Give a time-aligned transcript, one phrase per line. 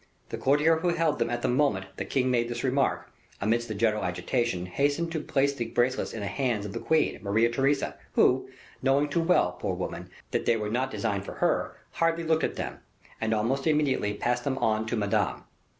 [0.29, 3.75] The courtier who held them at the moment the king made this remark, amidst the
[3.75, 7.97] general agitation, hastened to place the bracelets in the hands of the queen, Maria Theresa,
[8.13, 8.49] who,
[8.81, 12.55] knowing too well, poor woman, that they were not designed for her, hardly looked at
[12.55, 12.79] them,
[13.21, 15.43] and almost immediately passed them on to Madame.